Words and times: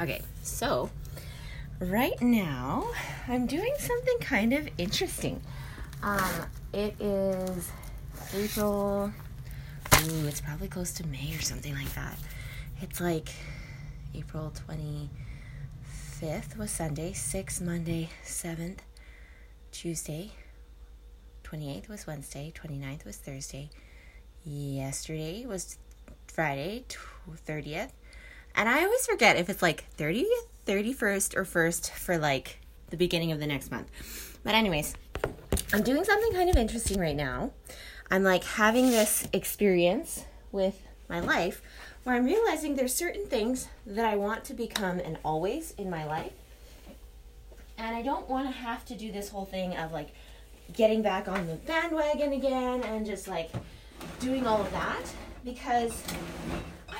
Okay, 0.00 0.22
so 0.44 0.90
right 1.80 2.20
now 2.22 2.86
I'm 3.26 3.48
doing 3.48 3.74
something 3.78 4.18
kind 4.20 4.52
of 4.52 4.68
interesting. 4.78 5.42
Um, 6.04 6.46
it 6.72 6.94
is 7.00 7.72
April. 8.32 9.12
Ooh, 9.94 10.26
it's 10.28 10.40
probably 10.40 10.68
close 10.68 10.92
to 10.92 11.06
May 11.08 11.34
or 11.34 11.40
something 11.40 11.74
like 11.74 11.92
that. 11.96 12.16
It's 12.80 13.00
like 13.00 13.30
April 14.14 14.52
25th 14.68 16.56
was 16.56 16.70
Sunday, 16.70 17.10
6th 17.10 17.60
Monday, 17.60 18.10
7th 18.24 18.78
Tuesday, 19.72 20.30
28th 21.42 21.88
was 21.88 22.06
Wednesday, 22.06 22.52
29th 22.54 23.04
was 23.04 23.16
Thursday, 23.16 23.68
yesterday 24.44 25.44
was 25.44 25.76
Friday, 26.28 26.84
30th. 27.48 27.90
And 28.54 28.68
I 28.68 28.84
always 28.84 29.06
forget 29.06 29.36
if 29.36 29.48
it's 29.48 29.62
like 29.62 29.84
30th, 29.96 30.24
31st, 30.66 31.36
or 31.36 31.44
1st 31.44 31.90
for 31.90 32.18
like 32.18 32.60
the 32.90 32.96
beginning 32.96 33.32
of 33.32 33.40
the 33.40 33.46
next 33.46 33.70
month. 33.70 33.90
But, 34.44 34.54
anyways, 34.54 34.94
I'm 35.72 35.82
doing 35.82 36.04
something 36.04 36.32
kind 36.32 36.50
of 36.50 36.56
interesting 36.56 36.98
right 36.98 37.16
now. 37.16 37.52
I'm 38.10 38.22
like 38.22 38.44
having 38.44 38.90
this 38.90 39.28
experience 39.32 40.24
with 40.50 40.82
my 41.08 41.20
life 41.20 41.60
where 42.04 42.16
I'm 42.16 42.24
realizing 42.24 42.74
there's 42.74 42.94
certain 42.94 43.26
things 43.26 43.68
that 43.86 44.04
I 44.04 44.16
want 44.16 44.44
to 44.44 44.54
become 44.54 44.98
an 45.00 45.18
always 45.24 45.72
in 45.72 45.90
my 45.90 46.06
life. 46.06 46.32
And 47.76 47.94
I 47.94 48.02
don't 48.02 48.28
want 48.28 48.46
to 48.46 48.52
have 48.52 48.84
to 48.86 48.94
do 48.94 49.12
this 49.12 49.28
whole 49.28 49.44
thing 49.44 49.76
of 49.76 49.92
like 49.92 50.08
getting 50.72 51.02
back 51.02 51.28
on 51.28 51.46
the 51.46 51.54
bandwagon 51.54 52.32
again 52.32 52.82
and 52.82 53.06
just 53.06 53.28
like 53.28 53.50
doing 54.20 54.46
all 54.46 54.60
of 54.60 54.70
that 54.72 55.02
because 55.44 56.02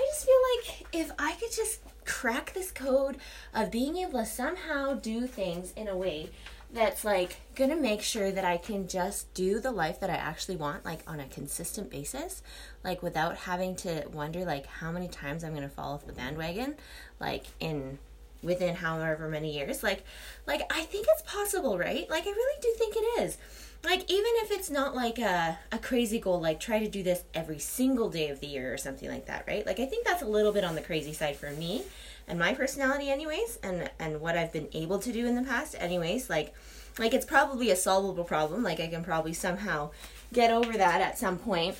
just 0.08 0.26
feel 0.26 0.34
like 0.56 0.86
if 0.92 1.12
I 1.18 1.32
could 1.32 1.52
just 1.52 1.80
crack 2.04 2.54
this 2.54 2.70
code 2.70 3.18
of 3.54 3.70
being 3.70 3.96
able 3.98 4.20
to 4.20 4.26
somehow 4.26 4.94
do 4.94 5.26
things 5.26 5.72
in 5.76 5.88
a 5.88 5.96
way 5.96 6.30
that's 6.72 7.04
like 7.04 7.36
gonna 7.54 7.76
make 7.76 8.02
sure 8.02 8.30
that 8.30 8.44
I 8.44 8.56
can 8.56 8.88
just 8.88 9.32
do 9.34 9.58
the 9.58 9.70
life 9.70 10.00
that 10.00 10.10
I 10.10 10.14
actually 10.14 10.56
want, 10.56 10.84
like 10.84 11.00
on 11.06 11.20
a 11.20 11.26
consistent 11.26 11.90
basis, 11.90 12.42
like 12.84 13.02
without 13.02 13.36
having 13.36 13.74
to 13.76 14.04
wonder 14.12 14.44
like 14.44 14.66
how 14.66 14.92
many 14.92 15.08
times 15.08 15.44
I'm 15.44 15.54
gonna 15.54 15.68
fall 15.68 15.94
off 15.94 16.06
the 16.06 16.12
bandwagon, 16.12 16.76
like 17.20 17.44
in 17.60 17.98
within 18.42 18.76
however 18.76 19.28
many 19.28 19.56
years. 19.56 19.82
Like 19.82 20.04
like 20.46 20.70
I 20.72 20.82
think 20.82 21.06
it's 21.08 21.22
possible, 21.22 21.78
right? 21.78 22.08
Like 22.10 22.26
I 22.26 22.30
really 22.30 22.60
do 22.60 22.74
think 22.76 22.96
it 22.96 23.22
is. 23.22 23.38
Like 23.84 24.10
even 24.10 24.32
if 24.42 24.50
it's 24.50 24.70
not 24.70 24.94
like 24.94 25.18
a, 25.18 25.58
a 25.70 25.78
crazy 25.78 26.18
goal, 26.18 26.40
like 26.40 26.60
try 26.60 26.80
to 26.80 26.88
do 26.88 27.02
this 27.02 27.22
every 27.32 27.58
single 27.58 28.10
day 28.10 28.28
of 28.28 28.40
the 28.40 28.46
year 28.46 28.72
or 28.72 28.76
something 28.76 29.08
like 29.08 29.26
that, 29.26 29.44
right? 29.46 29.64
Like 29.64 29.78
I 29.78 29.86
think 29.86 30.04
that's 30.04 30.22
a 30.22 30.26
little 30.26 30.52
bit 30.52 30.64
on 30.64 30.74
the 30.74 30.80
crazy 30.80 31.12
side 31.12 31.36
for 31.36 31.50
me 31.50 31.84
and 32.26 32.38
my 32.38 32.54
personality 32.54 33.08
anyways 33.08 33.58
and 33.62 33.90
and 33.98 34.20
what 34.20 34.36
I've 34.36 34.52
been 34.52 34.68
able 34.72 34.98
to 34.98 35.12
do 35.12 35.26
in 35.26 35.34
the 35.34 35.42
past 35.42 35.74
anyways. 35.78 36.28
Like 36.28 36.54
like 36.98 37.14
it's 37.14 37.24
probably 37.24 37.70
a 37.70 37.76
solvable 37.76 38.24
problem. 38.24 38.62
Like 38.62 38.80
I 38.80 38.88
can 38.88 39.04
probably 39.04 39.32
somehow 39.32 39.90
get 40.32 40.50
over 40.50 40.72
that 40.72 41.00
at 41.00 41.18
some 41.18 41.38
point. 41.38 41.76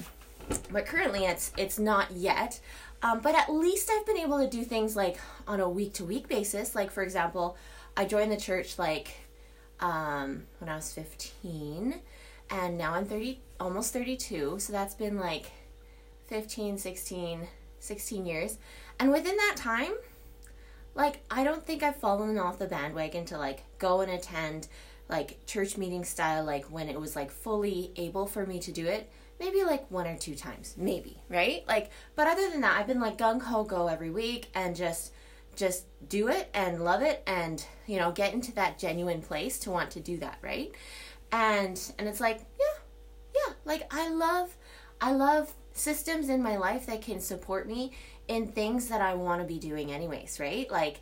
But 0.71 0.87
currently 0.87 1.25
it's 1.25 1.53
it's 1.57 1.79
not 1.79 2.13
yet. 2.13 2.61
Um, 3.03 3.21
but 3.21 3.35
at 3.35 3.53
least 3.53 3.91
I've 3.93 4.07
been 4.07 4.19
able 4.19 4.39
to 4.39 4.49
do 4.49 4.65
things 4.65 4.97
like 4.97 5.19
on 5.47 5.61
a 5.61 5.69
week 5.69 5.95
to 5.95 6.05
week 6.05 6.29
basis. 6.29 6.75
Like 6.75 6.91
for 6.91 7.03
example 7.03 7.57
I 7.97 8.05
joined 8.05 8.33
the 8.33 8.37
church 8.37 8.79
like 8.79 9.17
um, 9.81 10.45
when 10.59 10.69
I 10.69 10.77
was 10.77 10.93
15 10.93 12.01
and 12.51 12.79
now 12.79 12.95
I'm 12.95 13.05
30 13.05 13.41
almost 13.61 13.93
32 13.93 14.59
so 14.59 14.73
that's 14.73 14.95
been 14.95 15.19
like 15.19 15.51
15 16.27 16.79
16 16.79 17.49
16 17.81 18.27
years. 18.27 18.59
And 18.99 19.11
within 19.11 19.37
that 19.37 19.55
time 19.57 19.93
like 20.95 21.21
I 21.31 21.45
don't 21.45 21.65
think 21.65 21.83
I've 21.83 21.97
fallen 21.97 22.39
off 22.39 22.59
the 22.59 22.67
bandwagon 22.67 23.25
to 23.27 23.39
like 23.39 23.63
go 23.79 24.01
and 24.01 24.11
attend 24.11 24.69
like 25.09 25.45
church 25.47 25.77
meeting 25.77 26.05
style 26.05 26.45
like 26.45 26.67
when 26.67 26.89
it 26.89 27.01
was 27.01 27.17
like 27.17 27.31
fully 27.31 27.93
able 27.97 28.27
for 28.27 28.45
me 28.45 28.59
to 28.61 28.73
do 28.73 28.87
it. 28.87 29.11
Maybe 29.39 29.63
like 29.63 29.89
one 29.91 30.09
or 30.09 30.17
two 30.17 30.35
times. 30.35 30.75
Maybe 30.77 31.23
right? 31.29 31.65
Like 31.69 31.91
but 32.17 32.27
other 32.27 32.51
than 32.51 32.61
that 32.63 32.79
i've 32.79 32.87
been 32.87 33.01
like 33.01 33.17
gung 33.17 33.41
ho 33.41 33.65
go 33.65 33.87
every 33.87 34.11
week 34.11 34.49
and 34.55 34.75
just 34.75 35.13
just 35.59 35.85
do 36.09 36.29
it 36.29 36.49
and 36.55 36.85
love 36.85 37.03
it 37.03 37.23
and 37.27 37.67
you 37.87 37.99
know 37.99 38.11
get 38.13 38.33
into 38.33 38.53
that 38.53 38.79
genuine 38.79 39.21
place 39.21 39.59
to 39.59 39.71
want 39.71 39.91
to 39.91 40.01
do 40.01 40.17
that 40.17 40.39
right 40.41 40.73
and 41.33 41.93
and 41.99 42.09
it's 42.09 42.21
like 42.21 42.41
yeah 42.59 42.83
yeah 43.35 43.53
like 43.65 43.83
i 43.93 44.09
love 44.09 44.57
i 45.01 45.13
love 45.13 45.53
systems 45.73 46.29
in 46.29 46.43
my 46.43 46.57
life 46.57 46.87
that 46.87 47.03
can 47.03 47.21
support 47.21 47.67
me 47.69 47.93
in 48.27 48.47
things 48.47 48.89
that 48.89 49.01
I 49.01 49.15
want 49.15 49.41
to 49.41 49.47
be 49.47 49.59
doing 49.59 49.91
anyways, 49.93 50.39
right? 50.39 50.71
Like 50.71 51.01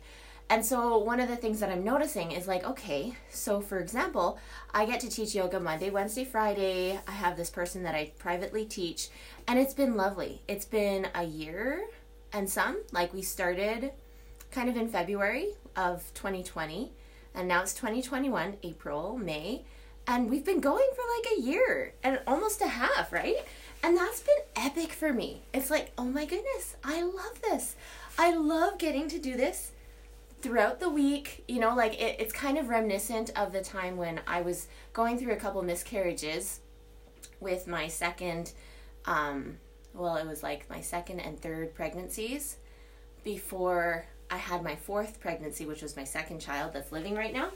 and 0.49 0.65
so 0.65 0.97
one 0.97 1.19
of 1.19 1.27
the 1.27 1.35
things 1.35 1.59
that 1.59 1.69
I'm 1.69 1.83
noticing 1.83 2.31
is 2.31 2.47
like, 2.47 2.63
okay, 2.63 3.13
so 3.29 3.59
for 3.59 3.79
example, 3.79 4.39
I 4.73 4.85
get 4.85 5.01
to 5.01 5.09
teach 5.09 5.35
yoga 5.35 5.59
Monday, 5.59 5.89
Wednesday, 5.89 6.23
Friday. 6.23 6.97
I 7.05 7.11
have 7.11 7.35
this 7.35 7.49
person 7.49 7.83
that 7.83 7.95
I 7.95 8.13
privately 8.17 8.63
teach, 8.63 9.09
and 9.45 9.59
it's 9.59 9.73
been 9.73 9.97
lovely. 9.97 10.41
It's 10.47 10.63
been 10.63 11.07
a 11.13 11.25
year 11.25 11.85
and 12.31 12.49
some. 12.49 12.81
Like 12.93 13.13
we 13.13 13.23
started 13.23 13.91
kind 14.51 14.69
of 14.69 14.77
in 14.77 14.87
February 14.87 15.49
of 15.75 16.11
2020, 16.13 16.91
and 17.33 17.47
now 17.47 17.61
it's 17.61 17.73
2021, 17.73 18.57
April, 18.63 19.17
May, 19.17 19.63
and 20.07 20.29
we've 20.29 20.45
been 20.45 20.61
going 20.61 20.87
for 20.95 21.03
like 21.17 21.37
a 21.37 21.41
year 21.41 21.93
and 22.01 22.19
almost 22.25 22.61
a 22.61 22.67
half, 22.67 23.11
right? 23.11 23.37
And 23.83 23.97
that's 23.97 24.21
been 24.21 24.37
epic 24.55 24.93
for 24.93 25.13
me. 25.13 25.41
It's 25.53 25.69
like, 25.69 25.91
oh 25.97 26.05
my 26.05 26.25
goodness, 26.25 26.75
I 26.83 27.03
love 27.03 27.41
this. 27.41 27.75
I 28.17 28.35
love 28.35 28.77
getting 28.77 29.09
to 29.09 29.19
do 29.19 29.35
this 29.35 29.73
throughout 30.41 30.79
the 30.79 30.89
week. 30.89 31.43
You 31.47 31.59
know, 31.59 31.75
like 31.75 32.01
it, 32.01 32.19
it's 32.19 32.33
kind 32.33 32.57
of 32.57 32.69
reminiscent 32.69 33.31
of 33.37 33.51
the 33.51 33.61
time 33.61 33.97
when 33.97 34.21
I 34.25 34.41
was 34.41 34.67
going 34.93 35.17
through 35.17 35.33
a 35.33 35.37
couple 35.37 35.61
miscarriages 35.61 36.61
with 37.39 37.67
my 37.67 37.87
second, 37.87 38.53
um, 39.05 39.57
well, 39.93 40.15
it 40.15 40.25
was 40.25 40.41
like 40.41 40.69
my 40.69 40.81
second 40.81 41.19
and 41.19 41.39
third 41.39 41.75
pregnancies 41.75 42.57
before 43.23 44.07
I 44.29 44.37
had 44.37 44.63
my 44.63 44.75
fourth 44.75 45.19
pregnancy, 45.19 45.65
which 45.65 45.81
was 45.81 45.95
my 45.95 46.03
second 46.03 46.39
child 46.39 46.73
that's 46.73 46.91
living 46.91 47.15
right 47.15 47.33
now. 47.33 47.49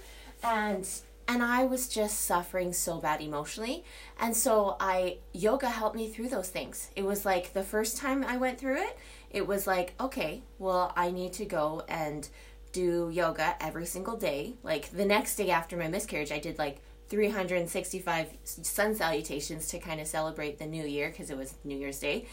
And 0.43 0.87
and 1.27 1.43
I 1.43 1.63
was 1.63 1.87
just 1.87 2.21
suffering 2.21 2.73
so 2.73 2.99
bad 2.99 3.21
emotionally. 3.21 3.83
And 4.19 4.35
so 4.35 4.75
I 4.79 5.17
yoga 5.33 5.69
helped 5.69 5.95
me 5.95 6.09
through 6.09 6.29
those 6.29 6.49
things. 6.49 6.89
It 6.95 7.05
was 7.05 7.25
like 7.25 7.53
the 7.53 7.63
first 7.63 7.97
time 7.97 8.23
I 8.23 8.37
went 8.37 8.59
through 8.59 8.77
it, 8.77 8.97
it 9.29 9.47
was 9.47 9.67
like, 9.67 9.93
okay, 9.99 10.41
well, 10.59 10.91
I 10.95 11.11
need 11.11 11.33
to 11.33 11.45
go 11.45 11.83
and 11.87 12.27
do 12.71 13.09
yoga 13.13 13.55
every 13.61 13.85
single 13.85 14.17
day. 14.17 14.55
Like 14.63 14.91
the 14.91 15.05
next 15.05 15.35
day 15.35 15.51
after 15.51 15.77
my 15.77 15.87
miscarriage, 15.87 16.31
I 16.31 16.39
did 16.39 16.57
like 16.57 16.81
365 17.09 18.29
sun 18.43 18.95
salutations 18.95 19.67
to 19.67 19.79
kind 19.79 19.99
of 19.99 20.07
celebrate 20.07 20.57
the 20.59 20.65
new 20.65 20.85
year 20.85 21.09
because 21.09 21.29
it 21.29 21.35
was 21.35 21.55
New 21.65 21.77
Year's 21.77 21.99
Day. 21.99 22.25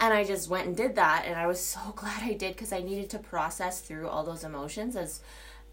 And 0.00 0.12
I 0.12 0.24
just 0.24 0.48
went 0.48 0.66
and 0.66 0.76
did 0.76 0.96
that 0.96 1.24
and 1.26 1.36
I 1.36 1.46
was 1.46 1.60
so 1.60 1.80
glad 1.96 2.22
I 2.22 2.34
did 2.34 2.54
because 2.54 2.72
I 2.72 2.80
needed 2.80 3.10
to 3.10 3.18
process 3.18 3.80
through 3.80 4.08
all 4.08 4.24
those 4.24 4.44
emotions 4.44 4.96
as 4.96 5.20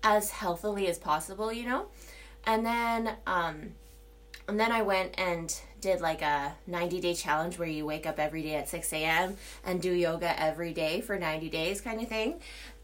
as 0.04 0.32
healthily 0.32 0.88
as 0.88 0.98
possible, 0.98 1.54
you 1.54 1.66
know? 1.66 1.88
And 2.46 2.66
then 2.66 3.16
um 3.28 3.74
and 4.48 4.60
then 4.60 4.72
I 4.72 4.82
went 4.82 5.18
and 5.18 5.54
did 5.80 6.02
like 6.02 6.22
a 6.22 6.56
90 6.68 7.00
day 7.00 7.14
challenge 7.14 7.58
where 7.58 7.68
you 7.68 7.86
wake 7.86 8.06
up 8.06 8.20
every 8.20 8.44
day 8.44 8.56
at 8.56 8.70
6 8.70 8.92
a.m. 8.94 9.38
and 9.64 9.82
do 9.82 9.92
yoga 9.92 10.40
every 10.40 10.74
day 10.74 11.02
for 11.02 11.18
90 11.18 11.50
days 11.50 11.82
kind 11.82 12.02
of 12.02 12.08
thing. 12.08 12.40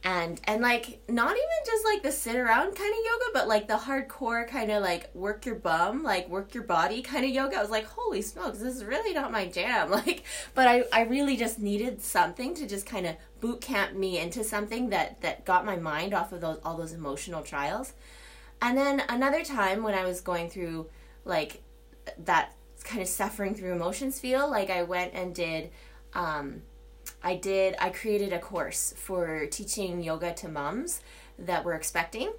And 0.07 0.40
and 0.45 0.62
like 0.62 1.01
not 1.09 1.31
even 1.31 1.59
just 1.66 1.84
like 1.84 2.01
the 2.01 2.13
sit 2.13 2.38
around 2.38 2.75
kind 2.75 2.94
of 2.94 3.00
yoga, 3.06 3.25
but 3.34 3.50
like 3.50 3.68
the 3.68 3.73
hardcore 3.73 4.47
kind 4.47 4.72
of 4.72 4.81
like 4.81 5.13
work 5.13 5.45
your 5.45 5.56
bum, 5.56 6.01
like 6.01 6.29
work 6.29 6.53
your 6.53 6.63
body 6.63 7.01
kind 7.01 7.25
of 7.25 7.31
yoga. 7.31 7.57
I 7.57 7.62
was 7.62 7.69
like, 7.69 7.84
holy 7.84 8.22
smokes, 8.22 8.59
this 8.59 8.73
is 8.73 8.85
really 8.85 9.13
not 9.13 9.34
my 9.34 9.47
jam. 9.47 9.91
Like, 9.97 10.23
but 10.53 10.66
I, 10.66 10.85
I 10.94 11.01
really 11.01 11.35
just 11.35 11.59
needed 11.59 12.01
something 12.01 12.56
to 12.56 12.66
just 12.66 12.85
kind 12.85 13.06
of 13.06 13.18
boot 13.41 13.59
camp 13.59 13.95
me 13.95 14.18
into 14.18 14.45
something 14.45 14.91
that 14.91 15.19
that 15.22 15.44
got 15.44 15.66
my 15.66 15.75
mind 15.75 16.13
off 16.13 16.31
of 16.31 16.39
those 16.39 16.60
all 16.63 16.77
those 16.77 16.94
emotional 16.94 17.44
trials. 17.44 17.92
And 18.62 18.77
then 18.77 19.03
another 19.10 19.44
time 19.44 19.83
when 19.83 19.94
I 19.94 20.06
was 20.06 20.21
going 20.21 20.50
through 20.50 20.88
like 21.25 21.62
that 22.24 22.53
kind 22.86 23.01
of 23.01 23.10
suffering 23.10 23.56
through 23.56 23.74
emotions 23.74 24.21
feel, 24.21 24.50
like 24.50 24.69
I 24.69 24.83
went 24.83 25.13
and 25.13 25.36
did 25.36 25.69
um 26.13 26.62
I 27.27 27.35
did 27.35 27.75
I 27.77 27.89
created 27.89 28.31
a 28.31 28.39
course 28.39 28.94
for 28.95 29.47
teaching 29.47 30.01
yoga 30.01 30.33
to 30.35 30.47
moms 30.47 31.01
that 31.38 31.65
were 31.65 31.74
expecting. 31.74 32.31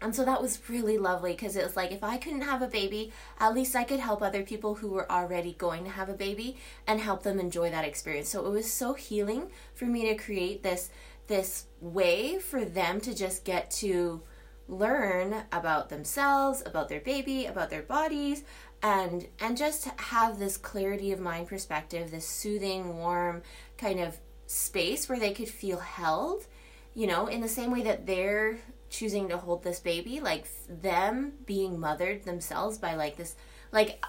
And 0.00 0.14
so 0.14 0.24
that 0.24 0.40
was 0.40 0.68
really 0.68 0.98
lovely 0.98 1.32
because 1.32 1.56
it 1.56 1.64
was 1.64 1.74
like 1.74 1.90
if 1.90 2.04
I 2.04 2.16
couldn't 2.18 2.42
have 2.42 2.62
a 2.62 2.68
baby, 2.68 3.12
at 3.40 3.54
least 3.54 3.74
I 3.74 3.82
could 3.82 3.98
help 3.98 4.22
other 4.22 4.44
people 4.44 4.76
who 4.76 4.90
were 4.90 5.10
already 5.10 5.54
going 5.54 5.82
to 5.82 5.90
have 5.90 6.08
a 6.08 6.14
baby 6.14 6.56
and 6.86 7.00
help 7.00 7.24
them 7.24 7.40
enjoy 7.40 7.70
that 7.70 7.84
experience. 7.84 8.28
So 8.28 8.46
it 8.46 8.50
was 8.50 8.72
so 8.72 8.94
healing 8.94 9.50
for 9.74 9.86
me 9.86 10.06
to 10.08 10.14
create 10.14 10.62
this 10.62 10.90
this 11.26 11.66
way 11.80 12.38
for 12.38 12.64
them 12.64 13.00
to 13.00 13.16
just 13.16 13.44
get 13.44 13.68
to 13.82 14.22
learn 14.68 15.44
about 15.50 15.88
themselves, 15.88 16.62
about 16.64 16.88
their 16.88 17.00
baby, 17.00 17.46
about 17.46 17.70
their 17.70 17.82
bodies, 17.82 18.44
and 18.82 19.26
and 19.40 19.56
just 19.56 19.86
have 19.98 20.38
this 20.38 20.56
clarity 20.56 21.10
of 21.12 21.18
mind 21.18 21.48
perspective, 21.48 22.10
this 22.10 22.28
soothing, 22.28 22.98
warm 22.98 23.42
kind 23.78 24.00
of 24.00 24.18
space 24.46 25.08
where 25.08 25.18
they 25.18 25.32
could 25.32 25.48
feel 25.48 25.78
held 25.78 26.46
you 26.94 27.08
know, 27.08 27.26
in 27.26 27.40
the 27.40 27.48
same 27.48 27.72
way 27.72 27.82
that 27.82 28.06
they're 28.06 28.58
choosing 28.88 29.28
to 29.28 29.36
hold 29.36 29.64
this 29.64 29.80
baby, 29.80 30.20
like 30.20 30.46
them 30.68 31.32
being 31.44 31.78
mothered 31.78 32.24
themselves 32.24 32.78
by 32.78 32.94
like 32.94 33.16
this, 33.16 33.34
like 33.72 34.02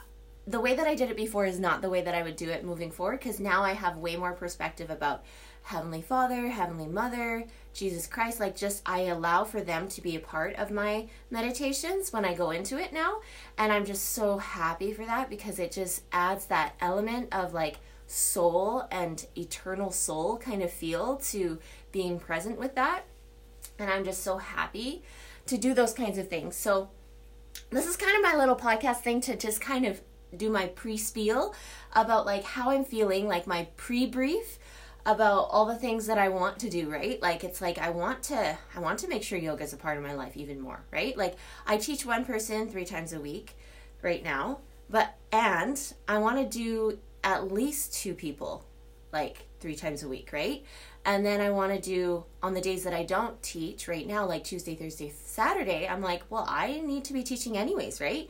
the 0.48 0.60
way 0.60 0.76
that 0.76 0.86
I 0.86 0.94
did 0.94 1.10
it 1.10 1.18
before 1.18 1.48
is 1.48 1.60
not 1.60 1.82
the 1.82 1.90
way 1.90 2.04
that 2.04 2.14
I 2.14 2.22
would 2.22 2.36
do 2.36 2.52
it 2.52 2.64
moving 2.64 2.92
forward 2.92 3.20
because 3.20 3.40
now 3.40 3.64
I 3.64 3.74
have 3.74 3.98
way 3.98 4.16
more 4.16 4.34
perspective 4.34 4.92
about 4.92 5.24
Heavenly 5.64 6.04
Father, 6.04 6.50
Heavenly 6.50 6.86
Mother, 6.86 7.46
Jesus 7.74 8.06
Christ. 8.06 8.40
Like, 8.40 8.56
just 8.56 8.84
I 8.86 9.06
allow 9.06 9.44
for 9.46 9.62
them 9.62 9.88
to 9.88 10.02
be 10.02 10.16
a 10.16 10.20
part 10.20 10.56
of 10.58 10.70
my 10.70 11.08
meditations 11.32 12.14
when 12.14 12.24
I 12.24 12.36
go 12.36 12.52
into 12.52 12.78
it 12.78 12.94
now. 12.94 13.22
And 13.58 13.74
I'm 13.74 13.86
just 13.86 14.12
so 14.12 14.38
happy 14.38 14.94
for 14.94 15.04
that 15.08 15.32
because 15.32 15.58
it 15.58 15.72
just 15.72 16.04
adds 16.12 16.46
that 16.46 16.76
element 16.80 17.30
of 17.34 17.56
like 17.56 17.78
soul 18.08 18.88
and 18.92 19.26
eternal 19.38 19.92
soul 19.92 20.38
kind 20.38 20.62
of 20.62 20.72
feel 20.72 21.18
to 21.18 21.60
being 21.92 22.20
present 22.20 22.60
with 22.60 22.76
that. 22.76 23.04
And 23.80 23.90
I'm 23.90 24.06
just 24.06 24.24
so 24.24 24.38
happy 24.38 25.04
to 25.48 25.58
do 25.58 25.74
those 25.74 25.94
kinds 25.94 26.18
of 26.18 26.30
things. 26.30 26.56
So, 26.56 26.90
this 27.72 27.88
is 27.88 27.98
kind 27.98 28.16
of 28.16 28.22
my 28.22 28.38
little 28.38 28.56
podcast 28.56 28.98
thing 28.98 29.22
to 29.22 29.36
just 29.36 29.62
kind 29.62 29.86
of 29.86 30.02
do 30.36 30.50
my 30.50 30.68
pre 30.68 30.98
spiel 30.98 31.54
about 31.94 32.26
like 32.26 32.44
how 32.44 32.70
I'm 32.72 32.86
feeling, 32.86 33.28
like 33.28 33.48
my 33.48 33.68
pre 33.78 34.06
brief 34.06 34.60
about 35.06 35.48
all 35.52 35.66
the 35.66 35.76
things 35.76 36.08
that 36.08 36.18
I 36.18 36.30
want 36.30 36.60
to 36.60 36.70
do, 36.70 36.90
right? 36.90 37.22
Like 37.22 37.44
it's 37.44 37.62
like 37.62 37.78
I 37.78 37.90
want 37.90 38.24
to 38.24 38.58
I 38.76 38.80
want 38.80 39.00
to 39.00 39.08
make 39.08 39.24
sure 39.24 39.38
yoga 39.38 39.64
is 39.64 39.74
a 39.74 39.78
part 39.78 39.98
of 39.98 40.04
my 40.04 40.14
life 40.14 40.36
even 40.36 40.60
more, 40.60 40.84
right? 40.92 41.16
Like 41.16 41.36
I 41.68 41.78
teach 41.78 42.06
one 42.06 42.26
person 42.26 42.70
3 42.70 42.86
times 42.86 43.14
a 43.14 43.20
week 43.20 43.56
right 44.02 44.24
now, 44.24 44.60
but 44.90 45.16
and 45.32 45.80
I 46.08 46.18
want 46.18 46.38
to 46.38 46.58
do 46.58 46.98
at 47.26 47.52
least 47.52 47.94
two 47.94 48.14
people 48.14 48.66
like 49.12 49.48
3 49.60 49.76
times 49.76 50.04
a 50.04 50.08
week, 50.08 50.30
right? 50.32 50.64
And 51.06 51.26
then 51.26 51.42
I 51.42 51.50
want 51.50 51.74
to 51.74 51.82
do 51.82 52.24
on 52.42 52.54
the 52.54 52.62
days 52.62 52.84
that 52.84 52.94
I 52.94 53.04
don't 53.04 53.42
teach 53.44 53.88
right 53.88 54.08
now, 54.08 54.26
like 54.26 54.44
Tuesday, 54.44 54.76
Thursday, 54.76 55.12
Saturday, 55.24 55.88
I'm 55.88 56.02
like, 56.02 56.24
well, 56.30 56.46
I 56.48 56.82
need 56.82 57.04
to 57.06 57.14
be 57.14 57.24
teaching 57.24 57.58
anyways, 57.58 58.00
right? 58.00 58.30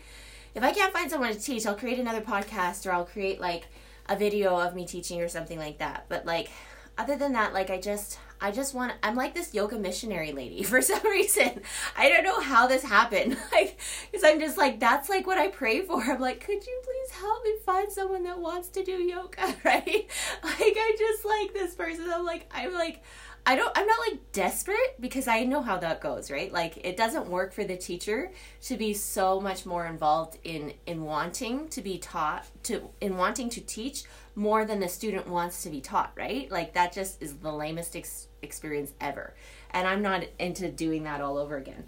If 0.55 0.63
I 0.63 0.71
can't 0.71 0.93
find 0.93 1.11
someone 1.11 1.33
to 1.33 1.39
teach, 1.39 1.65
I'll 1.65 1.75
create 1.75 1.99
another 1.99 2.21
podcast 2.21 2.85
or 2.85 2.91
I'll 2.93 3.05
create 3.05 3.39
like 3.39 3.67
a 4.07 4.15
video 4.15 4.57
of 4.59 4.75
me 4.75 4.85
teaching 4.85 5.21
or 5.21 5.27
something 5.27 5.59
like 5.59 5.79
that. 5.79 6.05
But 6.07 6.25
like 6.25 6.49
other 6.97 7.15
than 7.15 7.33
that, 7.33 7.53
like 7.53 7.69
I 7.69 7.79
just 7.79 8.19
I 8.41 8.51
just 8.51 8.73
want 8.73 8.93
I'm 9.01 9.15
like 9.15 9.33
this 9.33 9.53
yoga 9.53 9.77
missionary 9.77 10.31
lady 10.31 10.63
for 10.71 10.81
some 10.81 11.03
reason. 11.05 11.61
I 11.97 12.09
don't 12.09 12.23
know 12.23 12.39
how 12.39 12.67
this 12.67 12.83
happened. 12.83 13.37
Like 13.51 13.79
cuz 14.11 14.23
I'm 14.23 14.39
just 14.39 14.57
like 14.57 14.79
that's 14.79 15.09
like 15.09 15.25
what 15.27 15.37
I 15.37 15.47
pray 15.47 15.81
for. 15.81 16.01
I'm 16.01 16.19
like, 16.19 16.41
"Could 16.45 16.65
you 16.65 16.81
please 16.83 17.11
help 17.19 17.43
me 17.43 17.53
find 17.65 17.91
someone 17.91 18.23
that 18.23 18.39
wants 18.39 18.69
to 18.69 18.83
do 18.83 18.93
yoga?" 18.93 19.55
Right? 19.63 20.07
Like 20.43 20.75
I 20.77 20.95
just 20.97 21.25
like 21.25 21.53
this 21.53 21.75
person. 21.75 22.09
I'm 22.13 22.25
like 22.25 22.49
I'm 22.53 22.73
like 22.73 23.01
I 23.47 23.55
don't 23.55 23.71
I'm 23.77 23.85
not 23.85 23.99
like 24.09 24.31
desperate 24.31 24.99
because 24.99 25.27
I 25.27 25.43
know 25.43 25.61
how 25.61 25.77
that 25.77 26.01
goes, 26.01 26.31
right? 26.31 26.51
Like 26.51 26.77
it 26.83 26.97
doesn't 26.97 27.27
work 27.27 27.53
for 27.53 27.63
the 27.63 27.77
teacher 27.77 28.31
to 28.63 28.75
be 28.75 28.93
so 28.93 29.39
much 29.39 29.65
more 29.65 29.85
involved 29.85 30.39
in 30.43 30.73
in 30.85 31.03
wanting 31.03 31.67
to 31.69 31.81
be 31.81 31.97
taught 31.99 32.45
to 32.63 32.89
in 33.01 33.17
wanting 33.17 33.49
to 33.51 33.61
teach 33.61 34.03
more 34.35 34.65
than 34.65 34.79
the 34.79 34.87
student 34.87 35.27
wants 35.27 35.63
to 35.63 35.69
be 35.69 35.81
taught, 35.81 36.11
right? 36.15 36.51
Like 36.51 36.73
that 36.73 36.93
just 36.93 37.21
is 37.21 37.35
the 37.35 37.51
lamest 37.51 37.95
ex- 37.95 38.27
experience 38.41 38.93
ever. 38.99 39.33
And 39.71 39.87
I'm 39.87 40.01
not 40.01 40.25
into 40.39 40.69
doing 40.69 41.03
that 41.03 41.21
all 41.21 41.37
over 41.37 41.57
again. 41.57 41.85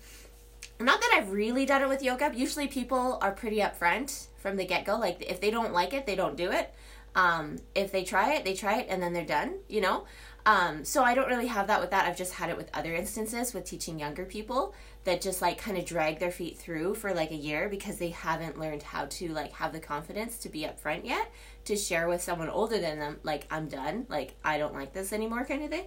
Not 0.79 1.01
that 1.01 1.13
I've 1.15 1.31
really 1.31 1.65
done 1.65 1.81
it 1.81 1.89
with 1.89 2.03
yoga. 2.03 2.31
Usually 2.33 2.67
people 2.67 3.17
are 3.21 3.31
pretty 3.31 3.57
upfront 3.57 4.27
from 4.37 4.55
the 4.57 4.65
get-go 4.65 4.97
like 4.97 5.21
if 5.27 5.41
they 5.41 5.51
don't 5.51 5.73
like 5.73 5.93
it, 5.93 6.05
they 6.05 6.15
don't 6.15 6.37
do 6.37 6.51
it. 6.51 6.73
Um, 7.15 7.57
if 7.73 7.91
they 7.91 8.03
try 8.03 8.35
it, 8.35 8.45
they 8.45 8.53
try 8.53 8.79
it 8.79 8.87
and 8.89 9.01
then 9.01 9.11
they're 9.11 9.25
done, 9.25 9.55
you 9.67 9.81
know? 9.81 10.05
Um, 10.47 10.85
so 10.85 11.03
I 11.03 11.13
don't 11.13 11.27
really 11.27 11.47
have 11.47 11.67
that 11.67 11.81
with 11.81 11.91
that. 11.91 12.05
I've 12.05 12.15
just 12.15 12.31
had 12.31 12.49
it 12.49 12.55
with 12.55 12.69
other 12.73 12.95
instances 12.95 13.53
with 13.53 13.65
teaching 13.65 13.99
younger 13.99 14.23
people 14.23 14.73
that 15.03 15.19
just 15.19 15.41
like 15.41 15.57
kind 15.57 15.77
of 15.77 15.83
drag 15.83 16.19
their 16.19 16.31
feet 16.31 16.57
through 16.57 16.95
for 16.95 17.13
like 17.13 17.31
a 17.31 17.35
year 17.35 17.67
because 17.67 17.97
they 17.97 18.11
haven't 18.11 18.57
learned 18.57 18.81
how 18.81 19.07
to 19.07 19.27
like 19.33 19.51
have 19.51 19.73
the 19.73 19.81
confidence 19.81 20.37
to 20.37 20.47
be 20.47 20.61
upfront 20.61 21.03
yet 21.03 21.29
to 21.65 21.75
share 21.75 22.07
with 22.07 22.23
someone 22.23 22.47
older 22.49 22.79
than 22.79 22.97
them 22.97 23.17
like 23.23 23.45
I'm 23.51 23.67
done, 23.67 24.05
like 24.07 24.35
I 24.41 24.57
don't 24.57 24.73
like 24.73 24.93
this 24.93 25.11
anymore 25.11 25.43
kind 25.43 25.63
of 25.63 25.69
thing. 25.69 25.83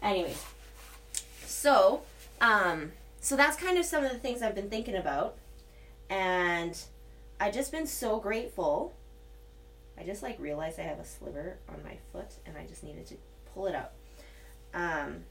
Anyways. 0.00 0.40
So, 1.44 2.02
um 2.40 2.92
so 3.20 3.34
that's 3.34 3.56
kind 3.56 3.78
of 3.78 3.84
some 3.84 4.04
of 4.04 4.12
the 4.12 4.18
things 4.18 4.42
I've 4.42 4.54
been 4.54 4.70
thinking 4.70 4.94
about 4.94 5.38
and 6.08 6.80
I 7.40 7.50
just 7.50 7.72
been 7.72 7.88
so 7.88 8.20
grateful. 8.20 8.94
I 9.98 10.04
just 10.04 10.22
like 10.22 10.38
realized 10.38 10.78
I 10.78 10.84
have 10.84 11.00
a 11.00 11.04
sliver 11.04 11.58
on 11.68 11.82
my 11.82 11.96
foot 12.12 12.30
and 12.46 12.56
I 12.56 12.64
just 12.64 12.84
needed 12.84 13.06
to 13.08 13.16
pull 13.54 13.66
it 13.66 13.74
out. 13.74 13.90
Um, 14.74 15.24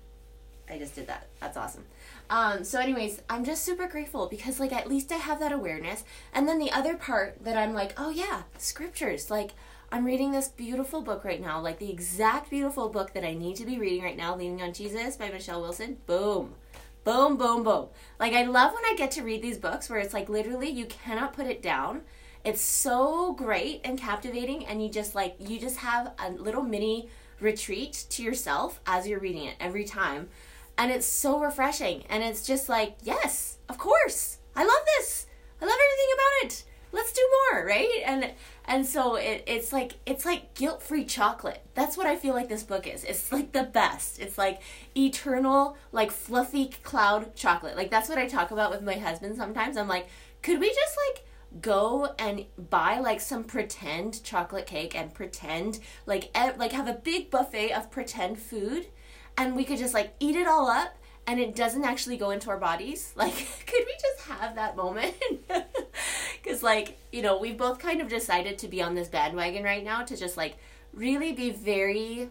I 0.69 0.77
just 0.77 0.95
did 0.95 1.07
that. 1.07 1.27
That's 1.39 1.57
awesome. 1.57 1.85
Um, 2.29 2.63
so, 2.63 2.79
anyways, 2.79 3.21
I'm 3.29 3.43
just 3.43 3.63
super 3.63 3.87
grateful 3.87 4.27
because, 4.27 4.59
like, 4.59 4.73
at 4.73 4.87
least 4.87 5.11
I 5.11 5.17
have 5.17 5.39
that 5.41 5.51
awareness. 5.51 6.03
And 6.33 6.47
then 6.47 6.57
the 6.57 6.71
other 6.71 6.95
part 6.95 7.43
that 7.43 7.57
I'm 7.57 7.73
like, 7.73 7.93
oh, 7.97 8.09
yeah, 8.09 8.43
scriptures. 8.57 9.29
Like, 9.29 9.51
I'm 9.91 10.05
reading 10.05 10.31
this 10.31 10.47
beautiful 10.47 11.01
book 11.01 11.23
right 11.23 11.39
now, 11.39 11.59
like 11.59 11.77
the 11.77 11.91
exact 11.91 12.49
beautiful 12.49 12.89
book 12.89 13.13
that 13.13 13.23
I 13.23 13.35
need 13.35 13.57
to 13.57 13.65
be 13.65 13.77
reading 13.77 14.01
right 14.01 14.17
now, 14.17 14.35
Leaning 14.35 14.63
on 14.63 14.73
Jesus 14.73 15.17
by 15.17 15.29
Michelle 15.29 15.61
Wilson. 15.61 15.97
Boom. 16.07 16.55
Boom, 17.03 17.37
boom, 17.37 17.63
boom. 17.63 17.89
Like, 18.19 18.33
I 18.33 18.45
love 18.45 18.73
when 18.73 18.85
I 18.85 18.95
get 18.97 19.11
to 19.11 19.21
read 19.21 19.43
these 19.43 19.59
books 19.59 19.89
where 19.89 19.99
it's 19.99 20.13
like 20.13 20.29
literally 20.29 20.69
you 20.69 20.85
cannot 20.85 21.33
put 21.33 21.45
it 21.45 21.61
down. 21.61 22.01
It's 22.43 22.61
so 22.61 23.33
great 23.33 23.81
and 23.83 23.99
captivating, 23.99 24.65
and 24.65 24.81
you 24.81 24.89
just 24.89 25.13
like, 25.13 25.35
you 25.37 25.59
just 25.59 25.77
have 25.77 26.13
a 26.17 26.31
little 26.31 26.63
mini 26.63 27.09
retreat 27.43 28.05
to 28.09 28.23
yourself 28.23 28.79
as 28.87 29.07
you're 29.07 29.19
reading 29.19 29.45
it 29.45 29.55
every 29.59 29.83
time. 29.83 30.29
And 30.77 30.91
it's 30.91 31.05
so 31.05 31.39
refreshing. 31.39 32.03
And 32.09 32.23
it's 32.23 32.45
just 32.45 32.67
like, 32.67 32.95
yes, 33.03 33.57
of 33.69 33.77
course. 33.77 34.37
I 34.55 34.63
love 34.63 34.85
this. 34.97 35.27
I 35.61 35.65
love 35.65 35.75
everything 35.75 36.13
about 36.13 36.45
it. 36.45 36.63
Let's 36.91 37.13
do 37.13 37.27
more, 37.51 37.65
right? 37.65 38.01
And 38.05 38.31
and 38.65 38.85
so 38.85 39.15
it, 39.15 39.43
it's 39.47 39.73
like 39.73 39.93
it's 40.05 40.25
like 40.25 40.53
guilt-free 40.53 41.05
chocolate. 41.05 41.61
That's 41.73 41.97
what 41.97 42.05
I 42.05 42.15
feel 42.15 42.35
like 42.35 42.49
this 42.49 42.63
book 42.63 42.87
is. 42.87 43.03
It's 43.03 43.31
like 43.31 43.51
the 43.51 43.63
best. 43.63 44.19
It's 44.19 44.37
like 44.37 44.61
eternal, 44.95 45.75
like 45.91 46.11
fluffy 46.11 46.67
cloud 46.83 47.35
chocolate. 47.35 47.75
Like 47.75 47.89
that's 47.89 48.09
what 48.09 48.19
I 48.19 48.27
talk 48.27 48.51
about 48.51 48.69
with 48.69 48.83
my 48.83 48.93
husband 48.93 49.35
sometimes. 49.37 49.75
I'm 49.75 49.87
like, 49.87 50.07
could 50.43 50.59
we 50.59 50.69
just 50.69 50.97
like 51.07 51.25
go 51.61 52.13
and 52.17 52.45
buy 52.69 52.99
like 52.99 53.21
some 53.21 53.43
pretend 53.43 54.23
chocolate 54.23 54.65
cake 54.65 54.95
and 54.95 55.13
pretend 55.13 55.79
like 56.05 56.25
e- 56.35 56.57
like 56.57 56.71
have 56.71 56.87
a 56.87 56.93
big 56.93 57.29
buffet 57.29 57.71
of 57.71 57.91
pretend 57.91 58.39
food 58.39 58.87
and 59.37 59.55
we 59.55 59.63
could 59.63 59.77
just 59.77 59.93
like 59.93 60.13
eat 60.19 60.35
it 60.35 60.47
all 60.47 60.67
up 60.67 60.95
and 61.25 61.39
it 61.39 61.55
doesn't 61.55 61.85
actually 61.85 62.17
go 62.17 62.31
into 62.31 62.49
our 62.49 62.57
bodies? 62.57 63.13
Like 63.17 63.33
could 63.65 63.85
we 63.85 63.93
just 63.93 64.27
have 64.27 64.55
that 64.55 64.75
moment? 64.75 65.13
Because 66.43 66.61
like 66.61 66.97
you 67.11 67.21
know 67.21 67.37
we've 67.37 67.57
both 67.57 67.79
kind 67.79 68.01
of 68.01 68.09
decided 68.09 68.57
to 68.59 68.67
be 68.67 68.81
on 68.81 68.95
this 68.95 69.07
bandwagon 69.07 69.63
right 69.63 69.83
now 69.83 70.03
to 70.03 70.17
just 70.17 70.35
like 70.35 70.57
really 70.93 71.31
be 71.31 71.51
very 71.51 72.29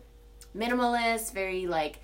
minimalist 0.55 1.33
very 1.33 1.67
like 1.67 2.01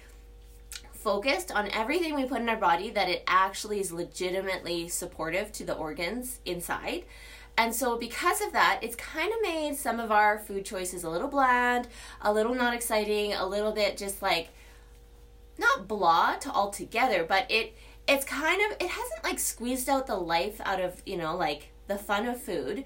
focused 1.03 1.53
on 1.53 1.71
everything 1.71 2.15
we 2.15 2.25
put 2.25 2.41
in 2.41 2.49
our 2.49 2.57
body 2.57 2.91
that 2.91 3.09
it 3.09 3.23
actually 3.27 3.81
is 3.81 3.93
legitimately 3.93 4.89
supportive 4.89 5.53
to 5.53 5.65
the 5.65 5.75
organs 5.75 6.41
inside. 6.45 7.05
And 7.57 7.75
so, 7.75 7.97
because 7.97 8.41
of 8.41 8.53
that, 8.53 8.81
it's 8.83 8.97
kind 8.97 9.33
of 9.33 9.43
made 9.43 9.77
some 9.77 9.99
of 9.99 10.13
our 10.13 10.39
food 10.39 10.65
choices 10.65 11.03
a 11.03 11.11
little 11.11 11.29
bland, 11.29 11.89
a 12.23 12.33
little 12.33 12.55
not 12.55 12.75
exciting, 12.75 13.35
a 13.35 13.47
little 13.47 13.73
bit 13.73 13.97
just 13.97 14.23
like 14.23 14.49
not 15.59 15.89
blah 15.89 16.37
to 16.37 16.51
altogether, 16.51 17.25
but 17.25 17.51
it 17.51 17.77
it's 18.07 18.25
kind 18.25 18.63
of 18.63 18.77
it 18.81 18.89
hasn't 18.91 19.25
like 19.25 19.39
squeezed 19.39 19.89
out 19.89 20.07
the 20.07 20.17
life 20.17 20.61
out 20.65 20.81
of 20.81 21.03
you 21.05 21.17
know 21.17 21.37
like 21.37 21.71
the 21.89 21.99
fun 21.99 22.27
of 22.27 22.41
food, 22.41 22.85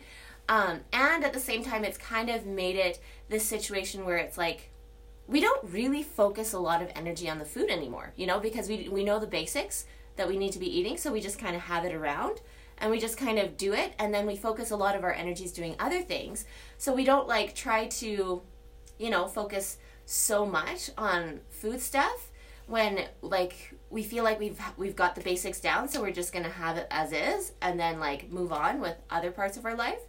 um, 0.48 0.80
and 0.92 1.24
at 1.24 1.32
the 1.32 1.40
same 1.40 1.62
time, 1.62 1.84
it's 1.84 1.98
kind 1.98 2.30
of 2.30 2.46
made 2.46 2.76
it 2.76 2.98
this 3.28 3.44
situation 3.44 4.04
where 4.04 4.16
it's 4.16 4.38
like 4.38 4.70
we 5.26 5.40
don't 5.40 5.64
really 5.70 6.02
focus 6.02 6.52
a 6.52 6.58
lot 6.58 6.82
of 6.82 6.90
energy 6.94 7.28
on 7.28 7.38
the 7.38 7.44
food 7.44 7.70
anymore, 7.70 8.12
you 8.16 8.26
know, 8.26 8.40
because 8.40 8.68
we 8.68 8.88
we 8.88 9.04
know 9.04 9.18
the 9.18 9.26
basics 9.26 9.86
that 10.16 10.28
we 10.28 10.36
need 10.36 10.52
to 10.52 10.58
be 10.58 10.78
eating, 10.78 10.96
so 10.96 11.12
we 11.12 11.20
just 11.20 11.38
kind 11.38 11.56
of 11.56 11.62
have 11.62 11.84
it 11.84 11.94
around 11.94 12.40
and 12.78 12.90
we 12.90 12.98
just 12.98 13.16
kind 13.16 13.38
of 13.38 13.56
do 13.56 13.72
it 13.72 13.94
and 13.98 14.12
then 14.12 14.26
we 14.26 14.36
focus 14.36 14.70
a 14.70 14.76
lot 14.76 14.96
of 14.96 15.04
our 15.04 15.12
energies 15.12 15.52
doing 15.52 15.76
other 15.78 16.02
things. 16.02 16.44
So 16.78 16.92
we 16.92 17.04
don't 17.04 17.28
like 17.28 17.54
try 17.54 17.86
to, 17.86 18.42
you 18.98 19.10
know, 19.10 19.28
focus 19.28 19.78
so 20.04 20.44
much 20.44 20.90
on 20.98 21.40
food 21.48 21.80
stuff 21.80 22.30
when 22.66 23.06
like 23.22 23.74
we 23.90 24.02
feel 24.02 24.24
like 24.24 24.40
we've 24.40 24.60
we've 24.76 24.96
got 24.96 25.14
the 25.14 25.20
basics 25.20 25.60
down, 25.60 25.88
so 25.88 26.00
we're 26.00 26.12
just 26.12 26.32
going 26.32 26.44
to 26.44 26.50
have 26.50 26.76
it 26.76 26.86
as 26.90 27.12
is 27.12 27.52
and 27.62 27.78
then 27.78 28.00
like 28.00 28.30
move 28.30 28.52
on 28.52 28.80
with 28.80 28.96
other 29.10 29.30
parts 29.30 29.56
of 29.56 29.64
our 29.64 29.76
life 29.76 30.00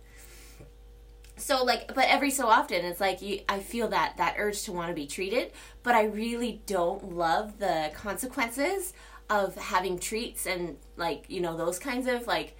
so 1.35 1.63
like 1.63 1.93
but 1.95 2.05
every 2.07 2.29
so 2.29 2.47
often 2.47 2.85
it's 2.85 3.01
like 3.01 3.21
you 3.21 3.39
i 3.49 3.59
feel 3.59 3.87
that 3.87 4.15
that 4.17 4.35
urge 4.37 4.61
to 4.63 4.71
want 4.71 4.89
to 4.89 4.93
be 4.93 5.07
treated 5.07 5.51
but 5.81 5.95
i 5.95 6.03
really 6.03 6.61
don't 6.65 7.15
love 7.15 7.57
the 7.59 7.91
consequences 7.95 8.93
of 9.29 9.55
having 9.55 9.97
treats 9.97 10.45
and 10.45 10.77
like 10.95 11.25
you 11.27 11.41
know 11.41 11.57
those 11.57 11.79
kinds 11.79 12.07
of 12.07 12.27
like 12.27 12.55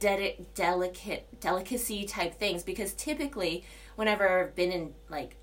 de- 0.00 0.38
delicate 0.54 1.26
delicacy 1.40 2.04
type 2.04 2.34
things 2.34 2.62
because 2.62 2.92
typically 2.92 3.64
whenever 3.96 4.42
i've 4.42 4.54
been 4.54 4.70
in 4.70 4.92
like 5.08 5.36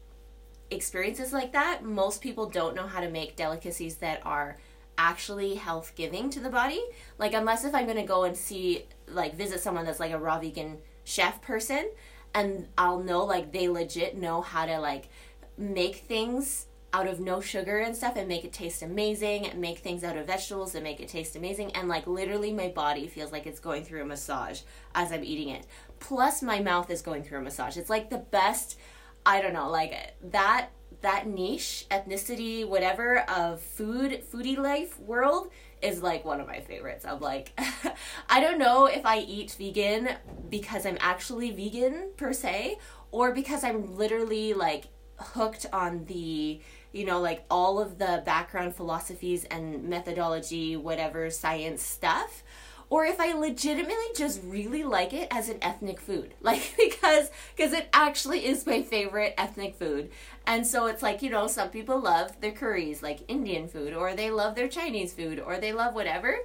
experiences 0.70 1.34
like 1.34 1.54
that 1.54 1.84
most 1.84 2.22
people 2.22 2.48
don't 2.48 2.76
know 2.76 2.86
how 2.86 3.00
to 3.00 3.10
make 3.10 3.36
delicacies 3.36 3.96
that 3.96 4.22
are 4.26 4.58
actually 4.98 5.56
health 5.56 5.94
giving 5.96 6.30
to 6.32 6.40
the 6.40 6.50
body. 6.50 6.82
Like 7.18 7.34
unless 7.34 7.64
if 7.64 7.76
I'm 7.76 7.86
going 7.86 7.98
to 7.98 8.04
go 8.04 8.24
and 8.24 8.36
see 8.36 8.86
like 9.08 9.36
visit 9.36 9.60
someone 9.60 9.86
that's 9.86 10.00
like 10.00 10.12
a 10.12 10.20
raw 10.20 10.40
vegan 10.40 10.80
chef 11.04 11.42
person 11.42 11.90
and 12.38 12.68
I'll 12.78 13.00
know 13.00 13.26
like 13.26 13.52
they 13.52 13.68
legit 13.68 14.16
know 14.16 14.42
how 14.42 14.68
to 14.68 14.80
like 14.80 15.10
make 15.58 15.96
things 15.96 16.68
out 16.94 17.08
of 17.08 17.20
no 17.20 17.42
sugar 17.42 17.80
and 17.80 17.96
stuff 17.96 18.16
and 18.16 18.28
make 18.28 18.46
it 18.46 18.54
taste 18.54 18.82
amazing, 18.82 19.48
and 19.48 19.60
make 19.60 19.80
things 19.80 20.04
out 20.04 20.16
of 20.16 20.28
vegetables 20.28 20.76
and 20.76 20.84
make 20.84 21.02
it 21.02 21.10
taste 21.10 21.36
amazing 21.36 21.72
and 21.72 21.90
like 21.90 22.06
literally 22.08 22.54
my 22.54 22.70
body 22.70 23.08
feels 23.08 23.32
like 23.32 23.48
it's 23.48 23.60
going 23.60 23.84
through 23.84 24.04
a 24.04 24.06
massage 24.06 24.62
as 24.94 25.12
I'm 25.12 25.24
eating 25.24 25.50
it. 25.50 25.66
Plus 26.00 26.44
my 26.44 26.60
mouth 26.60 26.92
is 26.92 27.02
going 27.02 27.24
through 27.24 27.40
a 27.40 27.42
massage. 27.42 27.76
It's 27.76 27.90
like 27.90 28.10
the 28.10 28.20
best 28.20 28.78
I 29.26 29.42
don't 29.42 29.54
know, 29.54 29.70
like 29.70 30.16
that 30.32 30.70
that 31.02 31.28
niche, 31.28 31.86
ethnicity, 31.92 32.68
whatever 32.68 33.20
of 33.30 33.62
food, 33.62 34.24
foodie 34.32 34.58
life 34.58 35.00
world 35.00 35.50
is 35.82 36.02
like 36.02 36.26
one 36.26 36.40
of 36.40 36.48
my 36.48 36.60
favorites. 36.60 37.06
I'm 37.06 37.20
like, 37.20 37.52
I 38.30 38.40
don't 38.40 38.58
know 38.58 38.86
if 38.86 39.06
I 39.06 39.20
eat 39.20 39.56
vegan 39.58 40.10
because 40.50 40.86
I'm 40.86 40.98
actually 41.00 41.52
vegan 41.52 42.12
per 42.18 42.34
se, 42.34 42.78
or 43.12 43.32
because 43.32 43.64
I'm 43.64 43.96
literally 43.96 44.54
like 44.54 44.88
hooked 45.20 45.66
on 45.72 46.06
the, 46.06 46.60
you 46.92 47.06
know, 47.06 47.20
like 47.20 47.46
all 47.50 47.80
of 47.80 48.00
the 48.00 48.24
background 48.26 48.76
philosophies 48.76 49.44
and 49.46 49.84
methodology, 49.84 50.76
whatever 50.76 51.30
science 51.30 51.84
stuff 51.84 52.44
or 52.90 53.06
if 53.06 53.20
I 53.20 53.34
legitimately 53.34 53.96
just 54.16 54.42
really 54.44 54.84
like 54.84 55.14
it 55.14 55.28
as 55.30 55.50
an 55.50 55.58
ethnic 55.62 56.00
food. 56.00 56.34
Like 56.42 56.76
because 56.78 57.30
because 57.56 57.74
it 57.74 57.90
actually 57.92 58.46
is 58.46 58.66
my 58.66 58.82
favorite 58.82 59.34
ethnic 59.38 59.76
food. 59.76 60.12
And 60.46 60.66
so 60.66 60.86
it's 60.86 61.04
like, 61.04 61.22
you 61.22 61.30
know, 61.30 61.48
some 61.48 61.70
people 61.70 62.00
love 62.00 62.40
their 62.40 62.54
curries 62.54 63.04
like 63.04 63.20
Indian 63.28 63.68
food 63.68 63.94
or 63.94 64.14
they 64.14 64.32
love 64.32 64.56
their 64.56 64.70
Chinese 64.70 65.14
food 65.14 65.40
or 65.40 65.58
they 65.58 65.74
love 65.74 65.94
whatever. 65.94 66.38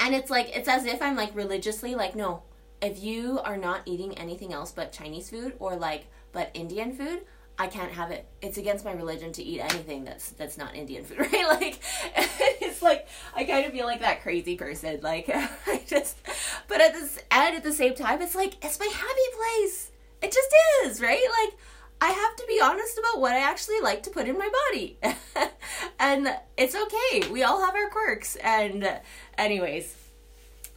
And 0.00 0.14
it's 0.14 0.30
like 0.30 0.56
it's 0.56 0.68
as 0.68 0.86
if 0.86 1.02
I'm 1.02 1.16
like 1.16 1.34
religiously 1.36 1.94
like 1.94 2.16
no, 2.16 2.42
if 2.80 3.02
you 3.02 3.38
are 3.40 3.58
not 3.58 3.82
eating 3.84 4.16
anything 4.16 4.54
else 4.54 4.72
but 4.72 4.92
Chinese 4.92 5.28
food 5.28 5.54
or 5.58 5.76
like 5.76 6.06
but 6.32 6.50
Indian 6.54 6.94
food, 6.94 7.20
I 7.58 7.68
can't 7.68 7.92
have 7.92 8.10
it. 8.10 8.26
It's 8.42 8.58
against 8.58 8.84
my 8.84 8.92
religion 8.92 9.32
to 9.32 9.42
eat 9.42 9.60
anything 9.60 10.04
that's 10.04 10.30
that's 10.30 10.58
not 10.58 10.74
Indian 10.76 11.04
food, 11.04 11.18
right? 11.32 11.48
Like 11.48 11.80
it's 12.60 12.82
like 12.82 13.08
I 13.34 13.44
kind 13.44 13.64
of 13.66 13.72
feel 13.72 13.86
like 13.86 14.00
that 14.00 14.22
crazy 14.22 14.56
person. 14.56 15.00
Like 15.02 15.28
I 15.66 15.82
just 15.86 16.18
but 16.68 16.80
at 16.80 16.92
this 16.92 17.18
and 17.30 17.56
at 17.56 17.62
the 17.62 17.72
same 17.72 17.94
time 17.94 18.20
it's 18.20 18.34
like 18.34 18.62
it's 18.64 18.78
my 18.78 18.86
happy 18.86 19.62
place. 19.64 19.90
It 20.22 20.32
just 20.32 20.54
is, 20.84 21.00
right? 21.00 21.24
Like 21.44 21.58
I 21.98 22.08
have 22.08 22.36
to 22.36 22.44
be 22.46 22.60
honest 22.62 22.98
about 22.98 23.20
what 23.20 23.32
I 23.32 23.40
actually 23.40 23.80
like 23.80 24.02
to 24.02 24.10
put 24.10 24.28
in 24.28 24.36
my 24.36 24.50
body. 24.70 24.98
and 25.98 26.28
it's 26.58 26.74
okay. 26.74 27.28
We 27.30 27.42
all 27.42 27.64
have 27.64 27.74
our 27.74 27.88
quirks. 27.88 28.36
And 28.36 29.00
anyways, 29.38 29.96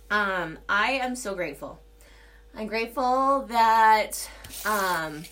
um 0.10 0.60
I 0.70 0.92
am 0.94 1.18
so 1.18 1.36
grateful. 1.36 1.82
I'm 2.56 2.68
grateful 2.68 3.46
that 3.50 4.30
um 4.66 5.24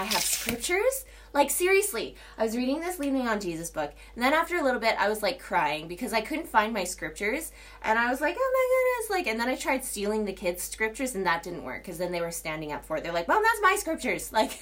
I 0.00 0.04
have 0.04 0.22
scriptures. 0.22 1.04
Like 1.34 1.50
seriously, 1.50 2.16
I 2.38 2.44
was 2.44 2.56
reading 2.56 2.80
this 2.80 2.98
Leaning 2.98 3.28
on 3.28 3.38
Jesus 3.38 3.68
book, 3.68 3.92
and 4.14 4.24
then 4.24 4.32
after 4.32 4.56
a 4.56 4.64
little 4.64 4.80
bit, 4.80 4.96
I 4.98 5.10
was 5.10 5.22
like 5.22 5.38
crying 5.38 5.88
because 5.88 6.14
I 6.14 6.22
couldn't 6.22 6.48
find 6.48 6.72
my 6.72 6.84
scriptures, 6.84 7.52
and 7.82 7.98
I 7.98 8.10
was 8.10 8.22
like, 8.22 8.34
oh 8.38 8.50
my 8.54 8.66
goodness, 8.72 9.10
like, 9.10 9.26
and 9.30 9.38
then 9.38 9.48
I 9.48 9.60
tried 9.60 9.84
stealing 9.84 10.24
the 10.24 10.32
kids' 10.32 10.62
scriptures, 10.62 11.14
and 11.14 11.26
that 11.26 11.42
didn't 11.42 11.64
work 11.64 11.82
because 11.82 11.98
then 11.98 12.12
they 12.12 12.22
were 12.22 12.30
standing 12.30 12.72
up 12.72 12.82
for 12.82 12.96
it. 12.96 13.04
They're 13.04 13.12
like, 13.12 13.28
"Mom, 13.28 13.42
that's 13.42 13.60
my 13.60 13.76
scriptures. 13.78 14.32
Like, 14.40 14.58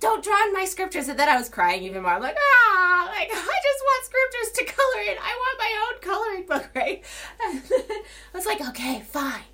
don't 0.00 0.24
draw 0.24 0.34
on 0.34 0.52
my 0.52 0.64
scriptures." 0.64 1.06
And 1.06 1.16
then 1.16 1.28
I 1.28 1.38
was 1.38 1.48
crying 1.48 1.84
even 1.84 2.02
more. 2.02 2.14
I'm 2.14 2.22
like, 2.22 2.36
ah, 2.36 3.12
like 3.14 3.30
I 3.30 3.60
just 3.62 3.84
want 3.84 4.04
scriptures 4.04 4.52
to 4.58 4.64
color 4.76 5.02
in. 5.08 5.18
I 5.22 5.36
want 5.38 5.58
my 5.60 5.86
own 5.86 6.00
coloring 6.00 6.46
book, 6.46 6.70
right? 6.74 7.04
And 7.44 7.62
then 7.62 8.02
I 8.34 8.36
was 8.36 8.44
like, 8.44 8.60
okay, 8.70 9.02
fine, 9.02 9.44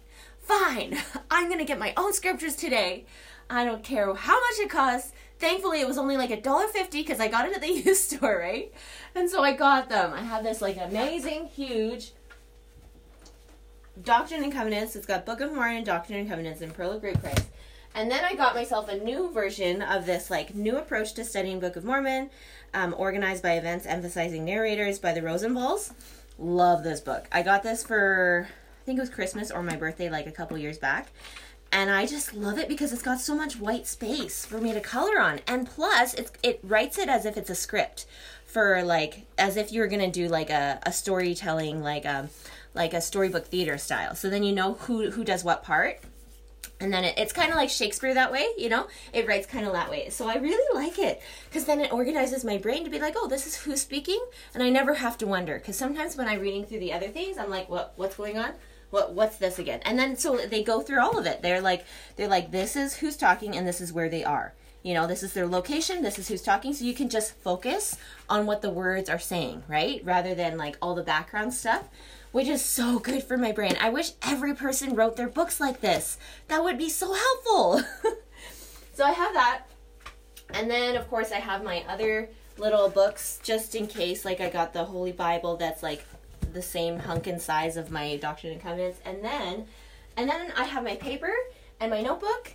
fine. 0.40 0.96
I'm 1.30 1.50
gonna 1.50 1.66
get 1.66 1.78
my 1.78 1.92
own 1.98 2.14
scriptures 2.14 2.56
today. 2.56 3.04
I 3.48 3.64
don't 3.64 3.84
care 3.84 4.12
how 4.12 4.34
much 4.34 4.58
it 4.58 4.70
costs 4.70 5.12
thankfully 5.38 5.80
it 5.80 5.86
was 5.86 5.98
only 5.98 6.16
like 6.16 6.30
a 6.30 6.40
dollar 6.40 6.68
fifty 6.68 7.02
because 7.02 7.20
I 7.20 7.28
got 7.28 7.48
it 7.48 7.54
at 7.54 7.60
the 7.60 7.70
used 7.84 8.10
store, 8.10 8.38
right? 8.38 8.72
And 9.14 9.28
so 9.30 9.42
I 9.42 9.52
got 9.52 9.88
them. 9.88 10.12
I 10.12 10.22
have 10.22 10.44
this 10.44 10.60
like 10.60 10.76
amazing, 10.76 11.46
huge 11.46 12.12
Doctrine 14.02 14.42
and 14.42 14.52
Covenants. 14.52 14.94
It's 14.94 15.06
got 15.06 15.24
Book 15.24 15.40
of 15.40 15.54
Mormon, 15.54 15.84
Doctrine 15.84 16.18
and 16.18 16.28
Covenants, 16.28 16.60
and 16.60 16.74
Pearl 16.74 16.92
of 16.92 17.00
Great 17.00 17.20
Price. 17.20 17.46
And 17.94 18.10
then 18.10 18.24
I 18.24 18.34
got 18.34 18.54
myself 18.54 18.90
a 18.90 18.98
new 18.98 19.30
version 19.32 19.80
of 19.80 20.04
this 20.04 20.30
like 20.30 20.54
new 20.54 20.76
approach 20.76 21.14
to 21.14 21.24
studying 21.24 21.60
Book 21.60 21.76
of 21.76 21.84
Mormon, 21.84 22.28
um, 22.74 22.94
organized 22.98 23.42
by 23.42 23.52
events 23.52 23.86
emphasizing 23.86 24.44
narrators 24.44 24.98
by 24.98 25.14
the 25.14 25.22
Rosenvalls. 25.22 25.94
Love 26.38 26.84
this 26.84 27.00
book. 27.00 27.26
I 27.32 27.42
got 27.42 27.62
this 27.62 27.82
for 27.82 28.48
I 28.50 28.84
think 28.84 28.98
it 28.98 29.00
was 29.00 29.10
Christmas 29.10 29.50
or 29.50 29.62
my 29.62 29.76
birthday 29.76 30.10
like 30.10 30.26
a 30.26 30.32
couple 30.32 30.58
years 30.58 30.76
back 30.76 31.08
and 31.72 31.90
I 31.90 32.06
just 32.06 32.34
love 32.34 32.58
it 32.58 32.68
because 32.68 32.92
it's 32.92 33.02
got 33.02 33.20
so 33.20 33.34
much 33.34 33.58
white 33.58 33.86
space 33.86 34.46
for 34.46 34.58
me 34.58 34.72
to 34.72 34.80
color 34.80 35.20
on. 35.20 35.40
And 35.46 35.66
plus, 35.66 36.14
it's 36.14 36.32
it 36.42 36.60
writes 36.62 36.98
it 36.98 37.08
as 37.08 37.26
if 37.26 37.36
it's 37.36 37.50
a 37.50 37.54
script 37.54 38.06
for 38.44 38.82
like 38.82 39.26
as 39.36 39.56
if 39.56 39.72
you 39.72 39.80
were 39.80 39.86
gonna 39.86 40.10
do 40.10 40.28
like 40.28 40.50
a, 40.50 40.78
a 40.84 40.92
storytelling 40.92 41.82
like 41.82 42.04
a 42.04 42.20
um, 42.20 42.28
like 42.74 42.94
a 42.94 43.00
storybook 43.00 43.46
theater 43.46 43.78
style. 43.78 44.14
So 44.14 44.30
then 44.30 44.42
you 44.42 44.54
know 44.54 44.74
who 44.74 45.10
who 45.10 45.24
does 45.24 45.42
what 45.42 45.62
part. 45.62 46.00
And 46.78 46.92
then 46.92 47.04
it, 47.04 47.14
it's 47.16 47.32
kind 47.32 47.50
of 47.50 47.56
like 47.56 47.70
Shakespeare 47.70 48.12
that 48.12 48.30
way, 48.30 48.46
you 48.58 48.68
know? 48.68 48.86
It 49.14 49.26
writes 49.26 49.46
kind 49.46 49.66
of 49.66 49.72
that 49.72 49.90
way. 49.90 50.10
So 50.10 50.28
I 50.28 50.34
really 50.34 50.78
like 50.78 50.98
it 50.98 51.22
because 51.48 51.64
then 51.64 51.80
it 51.80 51.90
organizes 51.90 52.44
my 52.44 52.58
brain 52.58 52.84
to 52.84 52.90
be 52.90 52.98
like, 52.98 53.14
oh, 53.16 53.28
this 53.28 53.46
is 53.46 53.56
who's 53.56 53.80
speaking. 53.80 54.20
And 54.52 54.62
I 54.62 54.68
never 54.68 54.92
have 54.92 55.16
to 55.18 55.26
wonder 55.26 55.58
because 55.58 55.76
sometimes 55.76 56.16
when 56.16 56.28
I'm 56.28 56.40
reading 56.40 56.66
through 56.66 56.80
the 56.80 56.92
other 56.92 57.08
things, 57.08 57.38
I'm 57.38 57.48
like, 57.48 57.70
what, 57.70 57.94
what's 57.96 58.16
going 58.16 58.36
on? 58.36 58.52
What 58.90 59.12
what's 59.12 59.36
this 59.36 59.58
again? 59.58 59.80
And 59.84 59.98
then 59.98 60.16
so 60.16 60.36
they 60.36 60.62
go 60.62 60.80
through 60.80 61.00
all 61.00 61.18
of 61.18 61.26
it. 61.26 61.42
They're 61.42 61.60
like 61.60 61.84
they're 62.16 62.28
like 62.28 62.50
this 62.50 62.76
is 62.76 62.96
who's 62.96 63.16
talking 63.16 63.56
and 63.56 63.66
this 63.66 63.80
is 63.80 63.92
where 63.92 64.08
they 64.08 64.24
are. 64.24 64.54
You 64.82 64.94
know 64.94 65.06
this 65.06 65.22
is 65.22 65.32
their 65.32 65.46
location 65.46 66.02
this 66.02 66.18
is 66.18 66.28
who's 66.28 66.42
talking. 66.42 66.72
So 66.72 66.84
you 66.84 66.94
can 66.94 67.08
just 67.08 67.34
focus 67.36 67.96
on 68.28 68.46
what 68.46 68.62
the 68.62 68.70
words 68.70 69.10
are 69.10 69.18
saying 69.18 69.64
right? 69.68 70.00
Rather 70.04 70.34
than 70.34 70.56
like 70.56 70.76
all 70.80 70.94
the 70.94 71.02
background 71.02 71.54
stuff 71.54 71.88
which 72.32 72.48
is 72.48 72.62
so 72.62 72.98
good 72.98 73.22
for 73.22 73.38
my 73.38 73.52
brain. 73.52 73.76
I 73.80 73.88
wish 73.88 74.12
every 74.22 74.54
person 74.54 74.94
wrote 74.94 75.16
their 75.16 75.28
books 75.28 75.58
like 75.58 75.80
this. 75.80 76.18
That 76.48 76.62
would 76.62 76.76
be 76.76 76.90
so 76.90 77.14
helpful. 77.14 77.82
So 78.96 79.04
i 79.04 79.10
have 79.10 79.34
that. 79.34 79.64
And 80.54 80.70
then 80.70 80.96
of 80.96 81.06
course 81.10 81.30
i 81.30 81.36
have 81.36 81.62
my 81.62 81.84
other 81.86 82.30
little 82.56 82.88
books 82.88 83.38
just 83.42 83.74
in 83.74 83.86
case 83.86 84.24
like 84.24 84.40
i 84.40 84.48
got 84.48 84.72
the 84.72 84.86
holy 84.86 85.12
bible 85.12 85.58
that's 85.58 85.82
like 85.82 86.02
the 86.56 86.62
same 86.62 86.98
hunk 86.98 87.28
and 87.28 87.40
size 87.40 87.76
of 87.76 87.90
my 87.90 88.16
Doctrine 88.16 88.52
and 88.52 88.60
Covenants, 88.60 88.98
and 89.04 89.22
then, 89.22 89.66
and 90.16 90.28
then 90.28 90.52
I 90.56 90.64
have 90.64 90.82
my 90.82 90.96
paper 90.96 91.32
and 91.78 91.90
my 91.90 92.02
notebook, 92.02 92.52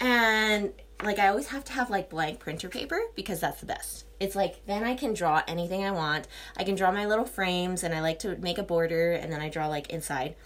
and 0.00 0.72
like 1.02 1.18
I 1.18 1.28
always 1.28 1.48
have 1.48 1.64
to 1.64 1.72
have 1.72 1.90
like 1.90 2.08
blank 2.08 2.38
printer 2.38 2.68
paper 2.68 3.00
because 3.14 3.40
that's 3.40 3.60
the 3.60 3.66
best. 3.66 4.06
It's 4.18 4.36
like 4.36 4.64
then 4.66 4.84
I 4.84 4.94
can 4.94 5.12
draw 5.12 5.42
anything 5.46 5.84
I 5.84 5.90
want. 5.90 6.28
I 6.56 6.64
can 6.64 6.76
draw 6.76 6.90
my 6.90 7.04
little 7.04 7.26
frames, 7.26 7.82
and 7.82 7.94
I 7.94 8.00
like 8.00 8.20
to 8.20 8.36
make 8.36 8.56
a 8.56 8.62
border, 8.62 9.12
and 9.12 9.30
then 9.30 9.42
I 9.42 9.50
draw 9.50 9.66
like 9.66 9.90
inside 9.90 10.36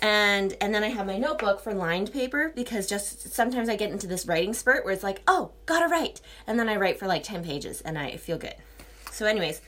and 0.00 0.56
and 0.60 0.74
then 0.74 0.82
I 0.82 0.88
have 0.88 1.06
my 1.06 1.16
notebook 1.16 1.60
for 1.60 1.72
lined 1.72 2.12
paper 2.12 2.52
because 2.54 2.88
just 2.88 3.32
sometimes 3.32 3.68
I 3.68 3.76
get 3.76 3.92
into 3.92 4.06
this 4.06 4.26
writing 4.26 4.52
spurt 4.52 4.84
where 4.84 4.92
it's 4.92 5.04
like, 5.04 5.22
oh, 5.28 5.52
gotta 5.66 5.86
write, 5.86 6.20
and 6.46 6.58
then 6.58 6.68
I 6.68 6.76
write 6.76 6.98
for 6.98 7.06
like 7.06 7.22
ten 7.22 7.44
pages 7.44 7.80
and 7.82 7.98
I 7.98 8.16
feel 8.16 8.38
good. 8.38 8.54
So, 9.12 9.26
anyways, 9.26 9.60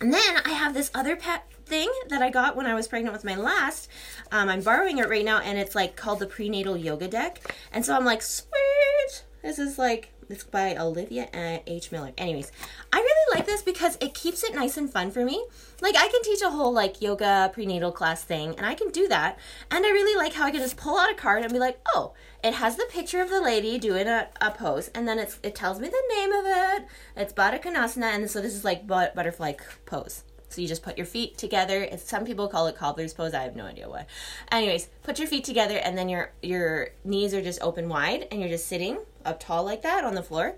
and 0.00 0.12
then 0.12 0.36
I 0.44 0.50
have 0.50 0.74
this 0.74 0.90
other 0.94 1.16
pet 1.16 1.46
thing 1.66 1.90
that 2.08 2.22
I 2.22 2.30
got 2.30 2.56
when 2.56 2.66
I 2.66 2.74
was 2.74 2.88
pregnant 2.88 3.12
with 3.12 3.24
my 3.24 3.34
last. 3.34 3.90
Um, 4.32 4.48
I'm 4.48 4.62
borrowing 4.62 4.98
it 4.98 5.08
right 5.08 5.24
now, 5.24 5.40
and 5.40 5.58
it's 5.58 5.74
like 5.74 5.96
called 5.96 6.20
the 6.20 6.26
prenatal 6.26 6.76
yoga 6.76 7.08
deck. 7.08 7.40
And 7.72 7.84
so 7.84 7.94
I'm 7.94 8.04
like, 8.04 8.22
sweet. 8.22 9.24
This 9.42 9.58
is 9.58 9.78
like 9.78 10.12
it's 10.28 10.42
by 10.42 10.74
Olivia 10.76 11.28
H. 11.66 11.92
Miller. 11.92 12.12
Anyways, 12.18 12.50
I 12.92 12.96
really 12.96 13.38
like 13.38 13.46
this 13.46 13.62
because 13.62 13.96
it 14.00 14.12
keeps 14.12 14.42
it 14.42 14.54
nice 14.54 14.76
and 14.76 14.90
fun 14.90 15.12
for 15.12 15.24
me. 15.24 15.44
Like 15.80 15.94
I 15.96 16.08
can 16.08 16.22
teach 16.22 16.42
a 16.42 16.50
whole 16.50 16.72
like 16.72 17.00
yoga 17.00 17.50
prenatal 17.52 17.92
class 17.92 18.24
thing, 18.24 18.54
and 18.56 18.66
I 18.66 18.74
can 18.74 18.90
do 18.90 19.06
that. 19.08 19.38
And 19.70 19.84
I 19.86 19.90
really 19.90 20.16
like 20.16 20.32
how 20.32 20.44
I 20.44 20.50
can 20.50 20.60
just 20.60 20.76
pull 20.76 20.98
out 20.98 21.12
a 21.12 21.14
card 21.14 21.44
and 21.44 21.52
be 21.52 21.58
like, 21.58 21.78
oh, 21.94 22.14
it 22.42 22.54
has 22.54 22.76
the 22.76 22.86
picture 22.90 23.20
of 23.20 23.30
the 23.30 23.40
lady 23.40 23.78
doing 23.78 24.08
a, 24.08 24.28
a 24.40 24.50
pose, 24.50 24.88
and 24.88 25.06
then 25.06 25.18
it's 25.18 25.38
it 25.42 25.54
tells 25.54 25.78
me 25.78 25.88
the 25.88 26.14
name 26.16 26.32
of 26.32 26.44
it. 26.46 26.86
It's 27.16 27.32
Baddha 27.32 27.62
Konasana, 27.62 28.14
and 28.14 28.28
so 28.28 28.40
this 28.40 28.54
is 28.54 28.64
like 28.64 28.86
but- 28.86 29.14
butterfly 29.14 29.54
pose. 29.84 30.24
So 30.48 30.60
you 30.60 30.68
just 30.68 30.82
put 30.82 30.96
your 30.96 31.06
feet 31.06 31.36
together. 31.36 31.82
It's, 31.82 32.08
some 32.08 32.24
people 32.24 32.48
call 32.48 32.66
it 32.66 32.76
cobbler's 32.76 33.12
pose. 33.12 33.34
I 33.34 33.42
have 33.42 33.56
no 33.56 33.64
idea 33.64 33.88
why. 33.88 34.06
Anyways, 34.50 34.88
put 35.02 35.18
your 35.18 35.28
feet 35.28 35.44
together 35.44 35.76
and 35.76 35.98
then 35.98 36.08
your 36.08 36.32
your 36.42 36.88
knees 37.04 37.34
are 37.34 37.42
just 37.42 37.60
open 37.62 37.88
wide 37.88 38.28
and 38.30 38.40
you're 38.40 38.48
just 38.48 38.66
sitting 38.66 38.98
up 39.24 39.40
tall 39.40 39.64
like 39.64 39.82
that 39.82 40.04
on 40.04 40.14
the 40.14 40.22
floor. 40.22 40.54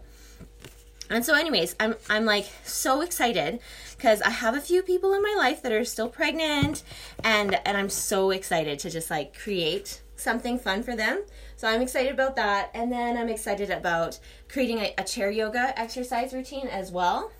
And 1.10 1.24
so 1.24 1.34
anyways, 1.34 1.74
I'm 1.80 1.94
I'm 2.10 2.24
like 2.26 2.46
so 2.64 3.00
excited 3.00 3.60
cuz 3.98 4.20
I 4.22 4.30
have 4.30 4.54
a 4.54 4.60
few 4.60 4.82
people 4.82 5.14
in 5.14 5.22
my 5.22 5.34
life 5.36 5.62
that 5.62 5.72
are 5.72 5.84
still 5.84 6.08
pregnant 6.08 6.82
and 7.24 7.58
and 7.64 7.76
I'm 7.76 7.88
so 7.88 8.30
excited 8.30 8.78
to 8.80 8.90
just 8.90 9.10
like 9.10 9.36
create 9.36 10.02
something 10.16 10.58
fun 10.58 10.82
for 10.82 10.94
them. 10.94 11.24
So 11.56 11.66
I'm 11.66 11.80
excited 11.80 12.12
about 12.12 12.36
that. 12.36 12.70
And 12.74 12.92
then 12.92 13.16
I'm 13.16 13.28
excited 13.28 13.70
about 13.70 14.18
creating 14.48 14.78
a, 14.78 14.94
a 14.98 15.04
chair 15.04 15.30
yoga 15.30 15.78
exercise 15.78 16.32
routine 16.32 16.66
as 16.68 16.92
well. 16.92 17.30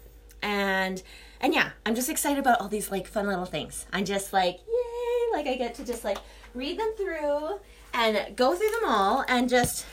And 0.43 1.03
and 1.41 1.55
yeah, 1.55 1.71
I'm 1.87 1.95
just 1.95 2.09
excited 2.09 2.39
about 2.39 2.61
all 2.61 2.69
these 2.69 2.91
like 2.91 3.07
fun 3.07 3.27
little 3.27 3.45
things. 3.45 3.87
I'm 3.93 4.05
just 4.05 4.33
like, 4.33 4.59
yay! 4.67 5.37
Like 5.37 5.47
I 5.47 5.57
get 5.57 5.75
to 5.77 5.85
just 5.85 6.05
like 6.05 6.19
read 6.55 6.79
them 6.79 6.93
through 6.97 7.61
and 7.95 8.37
go 8.37 8.55
through 8.55 8.71
them 8.71 8.89
all 8.89 9.25
and 9.29 9.49
just 9.49 9.87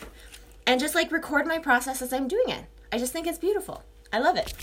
and 0.65 0.79
just 0.79 0.95
like 0.95 1.11
record 1.11 1.45
my 1.45 1.59
process 1.59 2.01
as 2.01 2.11
I'm 2.11 2.27
doing 2.27 2.49
it. 2.49 2.65
I 2.91 2.97
just 2.97 3.13
think 3.13 3.27
it's 3.27 3.37
beautiful. 3.37 3.83
I 4.11 4.19
love 4.19 4.37
it. 4.37 4.53